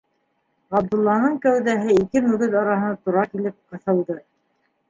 Ғабдулланың 0.75 1.35
кәүҙәһе 1.43 1.97
ике 2.05 2.23
мөгөҙ 2.31 2.57
араһына 2.63 2.99
тура 3.05 3.27
килеп 3.35 3.57
ҡыҫылды. 3.75 4.21